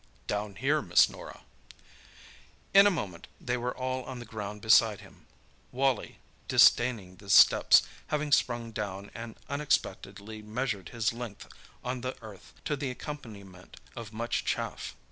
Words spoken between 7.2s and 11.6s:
steps, having sprung down, and unexpectedly measured his length